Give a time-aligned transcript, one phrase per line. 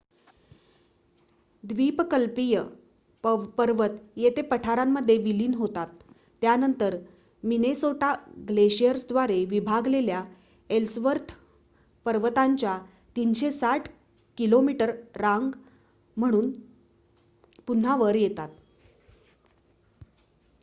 [1.63, 2.61] द्वीपकल्पीय
[3.57, 5.87] पर्वत येथे पठारामध्ये विलीन होतात
[6.41, 6.97] त्यानंतर
[7.43, 8.13] मिनेसोटा
[8.49, 10.23] ग्लेशिअरद्वारे विभागलेल्या
[10.69, 11.33] एल्सवर्थ
[12.05, 12.77] पर्वतांच्या
[13.15, 13.87] ३६०
[14.37, 15.51] किमी रांग
[16.17, 16.51] म्हणून
[17.67, 18.49] पुन्हा वर येतात